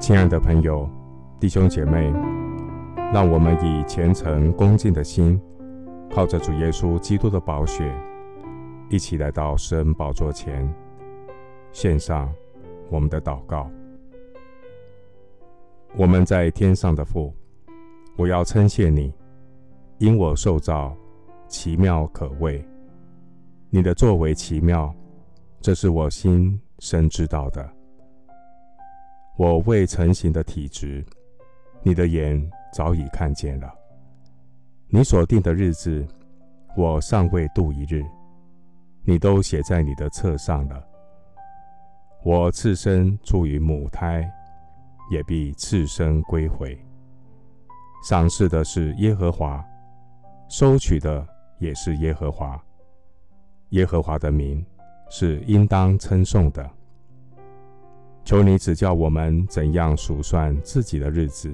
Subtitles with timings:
[0.00, 0.88] 亲爱的朋友、
[1.38, 2.12] 弟兄姐妹，
[3.12, 5.40] 让我们以虔诚恭敬的心，
[6.10, 7.94] 靠着主耶稣基督的宝血，
[8.90, 10.68] 一起来到施恩宝座前，
[11.72, 12.28] 献上
[12.90, 13.70] 我们的祷告。
[15.96, 17.32] 我们在天上的父，
[18.16, 19.14] 我要称谢你，
[19.98, 20.92] 因我受造
[21.46, 22.64] 奇妙可畏，
[23.74, 24.94] 你的作为奇妙，
[25.62, 27.66] 这是我心深知道的。
[29.38, 31.02] 我未成形的体质，
[31.82, 32.38] 你的眼
[32.70, 33.74] 早已看见了。
[34.88, 36.06] 你所定的日子，
[36.76, 38.04] 我尚未度一日，
[39.04, 40.86] 你都写在你的册上了。
[42.22, 44.30] 我次生出于母胎，
[45.10, 46.78] 也必次生归回。
[48.06, 49.64] 赏赐的是耶和华，
[50.50, 51.26] 收取的
[51.58, 52.62] 也是耶和华。
[53.72, 54.64] 耶和华的名
[55.08, 56.68] 是应当称颂的。
[58.22, 61.52] 求你指教我们怎样数算自己的日子，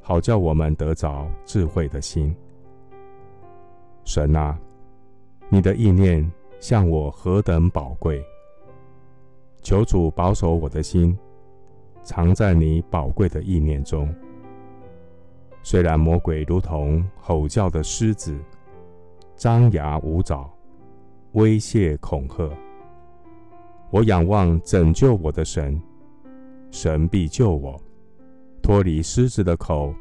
[0.00, 2.34] 好叫我们得着智慧的心。
[4.04, 4.56] 神啊，
[5.48, 8.24] 你的意念向我何等宝贵！
[9.60, 11.18] 求主保守我的心，
[12.02, 14.08] 藏在你宝贵的意念中。
[15.64, 18.38] 虽然魔鬼如同吼叫的狮子，
[19.36, 20.48] 张牙舞爪，
[21.32, 22.50] 威胁恐吓。
[23.90, 25.80] 我仰望拯救我的神，
[26.70, 27.80] 神必救我，
[28.62, 29.94] 脱离狮子的口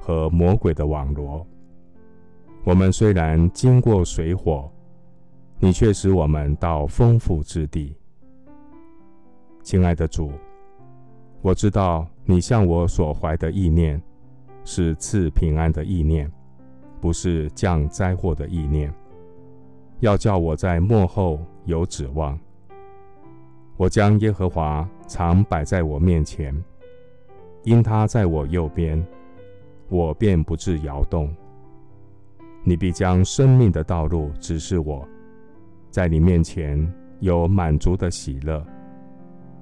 [0.00, 1.46] 和魔鬼的网罗。
[2.64, 4.70] 我们虽然经过水火，
[5.58, 7.96] 你却使我们到丰富之地。
[9.62, 10.32] 亲爱的主，
[11.40, 14.00] 我知道你向我所怀的意念
[14.64, 16.30] 是赐平安的意念，
[17.00, 18.92] 不是降灾祸的意念，
[20.00, 22.38] 要叫我在末后有指望。
[23.76, 26.54] 我将耶和华常摆在我面前，
[27.62, 29.02] 因他在我右边，
[29.88, 31.34] 我便不致摇动。
[32.62, 35.06] 你必将生命的道路指示我，
[35.90, 38.62] 在你面前有满足的喜乐，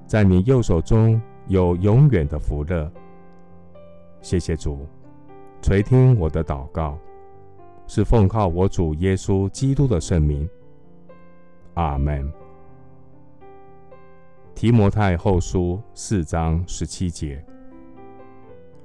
[0.05, 2.91] 在你右手中有永远的福乐。
[4.21, 4.85] 谢谢主，
[5.61, 6.97] 垂听我的祷告，
[7.89, 10.47] 是奉靠我主耶稣基督的圣名。
[11.73, 12.31] 阿门。
[14.53, 17.43] 提摩太后书四章十七节：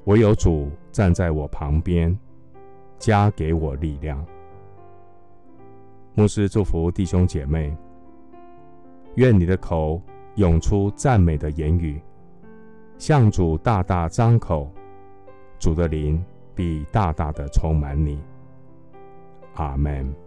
[0.04, 2.18] 唯有主站在我旁边，
[2.98, 4.24] 加给我力量。
[6.14, 7.76] 牧师祝福弟兄姐妹，
[9.16, 10.00] 愿你的口
[10.36, 12.00] 涌出赞美的言语，
[12.96, 14.72] 向主大大张口，
[15.58, 18.18] 主的灵必大大的充满你。
[19.54, 20.23] 阿门。